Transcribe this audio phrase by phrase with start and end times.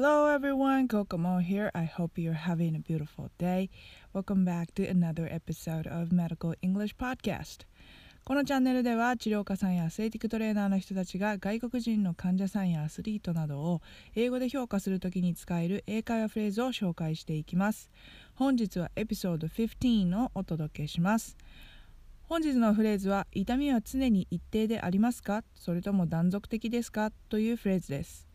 [0.00, 1.72] Hello everyone, Kokomo here.
[1.74, 3.68] I hope you're having a beautiful day.
[4.14, 7.66] Welcome back to another episode of Medical English Podcast.
[8.24, 13.82] このチャンネルでは治療家さんやアスレティックトレーナーの人たちが外国人の患者さんやアスリートなどを
[14.14, 17.90] 英語で評価するときに使える英会話フレーズを紹介していきます。
[18.36, 21.36] 本日はエピソード15をお届けします。
[22.22, 25.42] 本日のフレーズは痛みは常に一定でありますか？
[25.56, 27.10] それとも断続的ですか？
[27.28, 28.27] というフレーズです。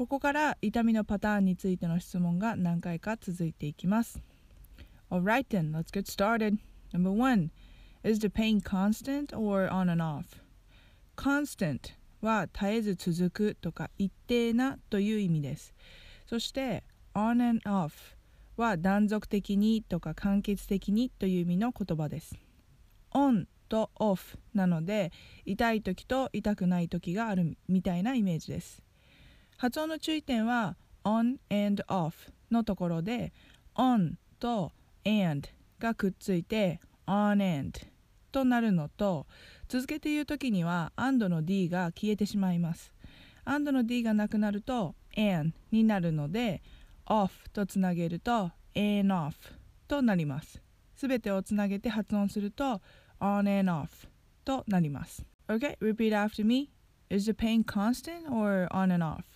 [0.00, 4.22] ここから痛みのパターンについての質問が何回か続いていきます。
[5.10, 6.56] Alright then, let's get started.
[6.90, 7.50] Number one,
[8.02, 10.24] is the pain constant or on and off?
[11.16, 11.92] Constant
[12.22, 15.74] は絶えず続くとか一定なという意味です。
[16.26, 17.92] そして on and off
[18.56, 22.38] は断続的にとか間欠的にという意味の言葉です。
[23.12, 25.12] on と off なので
[25.44, 28.82] 痛い時と痛くない時があるみたいなイメージです。
[29.60, 30.74] 発音の注意点は
[31.04, 32.14] on and off
[32.50, 33.30] のところで
[33.74, 34.72] on と
[35.04, 37.78] and がくっついて on and
[38.32, 39.26] となるのと
[39.68, 42.94] 続けて言う時には and の d が消えてしまいます
[43.44, 46.62] and の d がなくなると an になるので
[47.04, 49.34] off とつなげると an off
[49.86, 50.62] となります
[50.96, 52.80] すべてをつなげて発音すると
[53.20, 53.88] on and off
[54.42, 56.70] となります OK repeat after me.
[57.10, 59.29] Is the pain constant or on and off?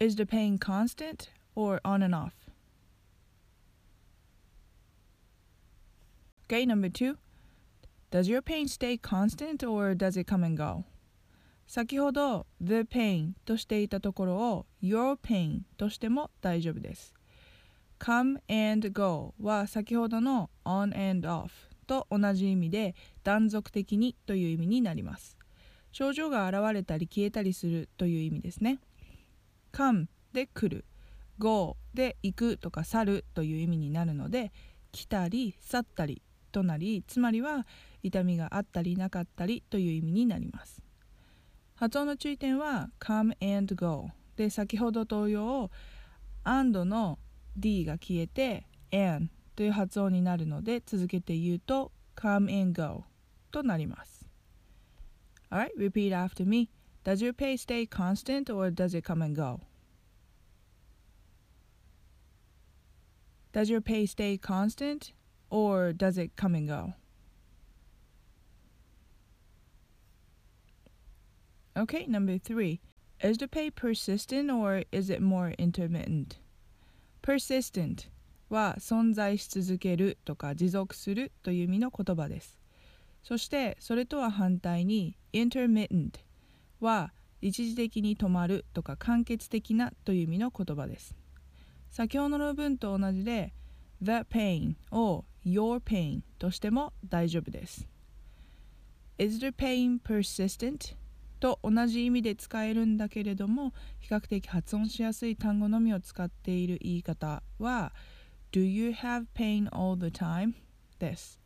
[0.00, 2.32] Is the pain constant or on and off?
[6.44, 7.18] Okay, number two.
[8.10, 10.84] Does your pain stay constant or does it come and go?
[11.66, 17.12] 先ほど the pain としていたところを your pain としても大丈夫です。
[17.98, 21.50] come and go は先ほどの on and off
[21.86, 25.36] と同じ意味で断続的にという意味になります。
[25.92, 28.78] 症状が現れたり消えたりするという意味ですね。
[29.72, 30.84] Come で来る。
[31.40, 34.52] go で行くとか去るという意味になるので
[34.92, 36.22] 来たり去ったり
[36.52, 37.66] となりつまりは
[38.02, 40.82] 痛みがあったりなかったりという意味になります。
[41.74, 45.70] 発音の注意点は come and go で先ほど同様
[46.44, 47.18] and の
[47.56, 53.04] d が消えて and という発音になるので続けて言うと come and go
[53.50, 54.26] となります。
[55.50, 56.68] Alright, repeat after me.
[57.04, 59.60] Does your pay stay constant or does it come and go?
[63.52, 65.12] Does your pay stay constant
[65.48, 66.94] or does it come and go?
[71.76, 72.80] Okay, number three.
[73.22, 76.38] Is the pay persistent or is it more intermittent?
[77.22, 78.08] persistent
[78.48, 82.58] は存在し続けるとか持続するという意味の言葉です。
[83.22, 86.14] そしてそれとは反対に intermittent
[86.80, 91.14] は一時的に止まるとか間欠的なという意味の言葉です。
[91.90, 93.52] 先ほどの文と同じで
[94.02, 97.88] the pain を your pain としても大丈夫です。
[99.18, 100.94] Is the pain persistent?
[101.40, 107.94] と同じ意味で使えるんだけれども比較的発音しやすい単語のみを使っている言い方は
[108.52, 110.52] Do you have pain all the time?
[110.98, 111.40] です。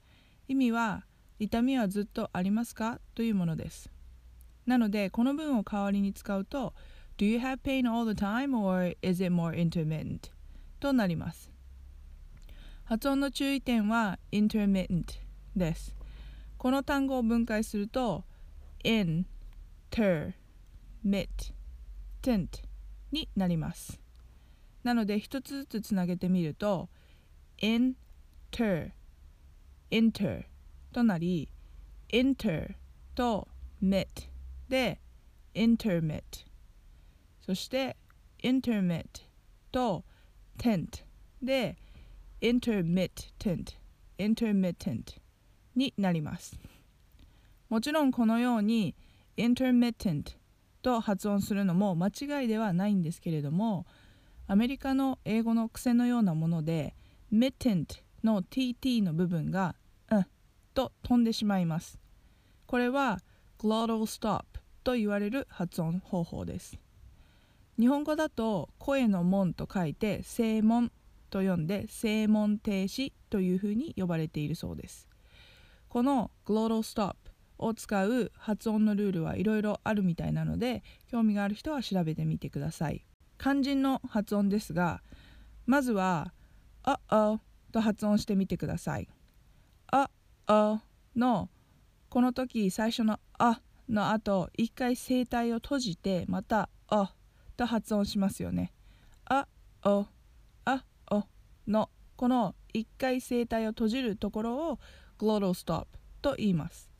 [0.48, 1.04] 意味は
[1.38, 2.98] 痛みはずっとありますか？
[3.14, 3.93] というものです。
[4.66, 6.74] なのでこの文を代わりに使うと
[7.16, 10.30] Do you have pain all the time or is it more intermittent?
[10.80, 11.50] となります
[12.84, 15.20] 発音の注意点は intermittent
[15.56, 15.94] です
[16.58, 18.24] この単語を分解すると
[18.84, 19.26] in,
[19.90, 20.32] ter,
[21.04, 21.28] mit,
[22.22, 22.48] tent
[23.12, 24.00] になります
[24.82, 26.88] なので一つずつつなげてみると
[27.58, 27.94] in,
[28.50, 28.90] ter,
[29.90, 30.44] inter
[30.92, 31.48] となり
[32.12, 32.74] inter
[33.14, 33.48] と
[33.82, 34.06] mit
[34.74, 34.98] し
[35.54, 36.22] intermit
[37.40, 37.96] そして
[38.42, 39.04] intermit
[39.70, 40.04] と
[40.58, 41.04] tent
[41.40, 41.76] で
[42.40, 43.76] intermittent
[44.18, 45.20] intermitent
[45.76, 46.58] になります。
[47.68, 48.94] もちろんこのように
[49.36, 50.36] intermittent
[50.82, 53.86] と発音するのも間違いではないんですけれども
[54.46, 56.94] アメリカの英語の癖のようなもので
[57.32, 59.74] mittent の tt の部分が
[60.10, 60.26] うん
[60.74, 61.98] と飛んでしまいます。
[62.66, 63.20] これは
[63.58, 66.78] glottal stop と言われる発音方法です。
[67.78, 70.92] 日本語だと声の門と書いて正門
[71.30, 75.08] と読んで正門停止というふうに呼ばれているそうです。
[75.88, 77.16] この glottal stop
[77.58, 83.04] を使う発音のルールはいろいろあるみたいなので興味がある人は調べてみてください。
[83.38, 85.02] 肝心の発音ですが
[85.66, 86.32] まずは
[86.84, 87.40] 「ああ」
[87.72, 89.08] と発音してみてください
[89.90, 90.08] 「あ
[90.46, 90.82] あ」
[91.16, 91.48] の
[92.08, 97.12] この時最初の「あ」の後一回声帯を閉じてまたあ
[97.56, 98.72] と発音しますよね。
[99.26, 99.46] あ
[99.84, 100.06] お
[100.64, 101.24] あお
[101.66, 104.78] のこの一回声帯を閉じるところを
[105.18, 105.86] glottal stop
[106.22, 106.90] と言います。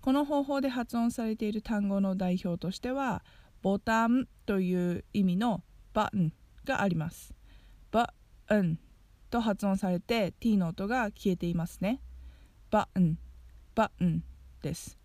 [0.00, 3.24] この方法で発音されている単語の代表としては
[3.62, 6.32] ボタンという意味のバン
[6.64, 7.34] があります。
[7.90, 8.12] バ
[8.52, 8.78] ン
[9.30, 12.00] と発音されて t の音が消えていますね。
[12.70, 13.18] バン
[13.74, 14.22] バン
[14.62, 14.97] です。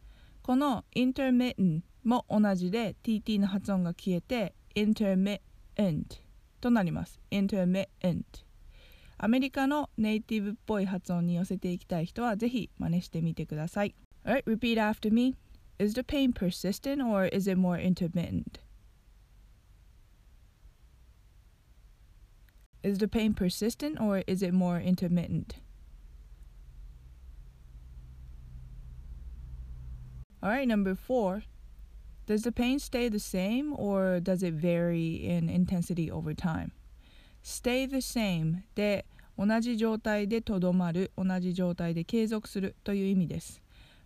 [0.44, 5.40] この intermittent も同じで tt の発音が消えて intermittent
[6.60, 7.22] となります。
[7.32, 8.24] intermittent
[9.18, 13.96] アメリカのネイティブっぽい発音に寄せていきたい人はぜひ真似してみてください。
[14.26, 15.36] Alright, repeat after me.
[15.80, 18.60] Is the pain persistent or is it more intermittent?
[22.84, 25.63] Is the pain persistent or is it more intermittent?
[30.44, 31.44] Alright, number four.
[32.26, 36.74] Does the pain stay the same or does it vary in intensity over time?
[37.42, 39.06] Stay the same で
[39.38, 43.62] 同じ状態でとどまる、同じ状態で継続するという意味です。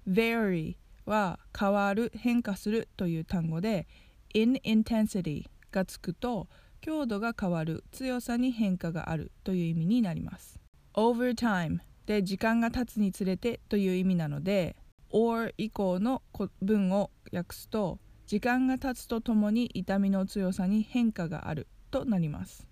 [0.07, 0.75] vary
[1.07, 3.87] は変わる、変化するという単語で
[4.35, 6.47] in intensity がつくと
[6.81, 10.59] 強度が変わる、強さに変化があるという意味になります。
[10.93, 14.75] over time で時間が経つにつれてという意味なので
[15.17, 16.21] or 以降の
[16.61, 17.97] 文を訳すと
[18.27, 22.67] 時間が経つとともに痛みの強さに変化があるとなります。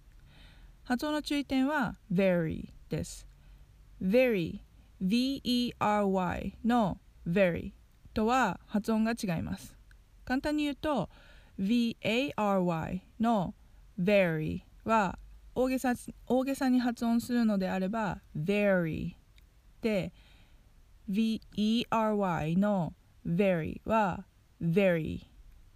[0.83, 3.27] 発音の注意点は very です。
[4.00, 4.59] very
[5.01, 7.71] V-E-R-Y の very
[8.13, 9.75] とは発音が違います。
[10.24, 11.09] 簡単に言うと
[11.57, 13.56] V-A-R-Y の
[14.00, 15.18] very は
[15.56, 15.94] 大げさ
[16.27, 19.15] 大げさに発音するのであれば very
[19.81, 20.12] で
[21.07, 22.94] V-E-R-Y の
[23.25, 24.25] very は
[24.62, 25.25] very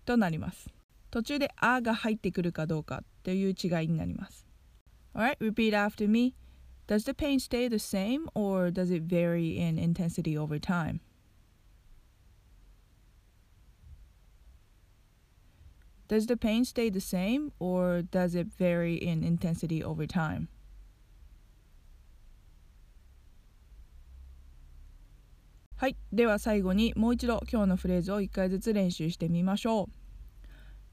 [0.05, 0.69] となります。
[1.11, 4.47] 途中で「あ」が入ってくるかどうかという違いになります。
[5.13, 6.35] Alright, repeat after me.
[6.87, 11.01] Does the pain stay the same or does it vary in intensity over time?
[16.07, 20.47] Does the pain stay the same or does it vary in intensity over time?
[25.78, 25.96] はい。
[26.12, 29.88] では最後にもう一度今日のフレーズを一回ずつ練習してみましょ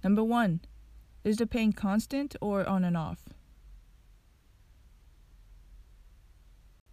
[0.04, 0.08] う。
[0.08, 0.62] Number one
[1.24, 3.18] Is the pain constant or on and off?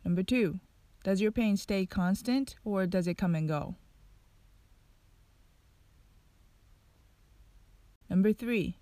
[0.04, 0.60] Number two
[1.04, 3.76] Does your pain stay constant or does it come and go?
[8.10, 8.78] Number three,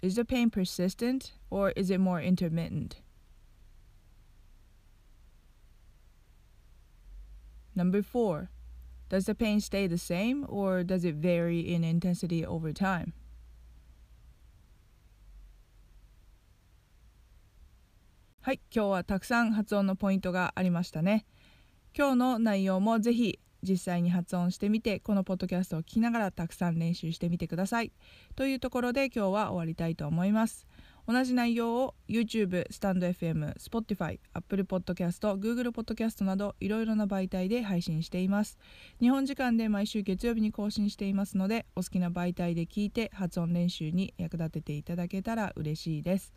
[0.00, 3.00] is the pain persistent or is it more intermittent?
[7.77, 8.49] Number four,
[9.07, 13.13] does the pain stay the same or does it vary in intensity over time?
[18.41, 21.25] はい、今日はたくさん発音のポイントがありましたね。
[21.95, 27.91] 今日の内容もぜひ実際に発音してみてこのポッドキャストを聞きながらたくさん練習してみてください
[28.35, 30.67] というところで今日は終わりたいと思います
[31.07, 38.57] 同じ内容を YouTube、スタンド FM、Spotify、Apple Podcast、Google Podcast などいろいろな媒体で配信しています
[38.99, 46.33] 日本時間で毎週月曜日に更新していますのでお好きな媒体で聞いて発音練習に役立てていただけたら嬉しいです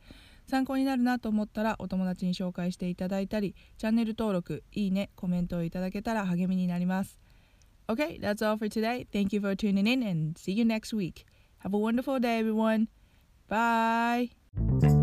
[0.46, 7.20] 参考になるなと思ったらお友達に紹介していただいたりチャンネル登録いいねコメントをいただけたら励みになります
[7.90, 9.04] Okay, that's all for today.
[9.12, 11.26] Thank you for tuning in and see you next week.
[11.58, 12.86] Have a wonderful day, everyone.
[13.48, 14.39] Bye.
[14.56, 14.99] Thank you.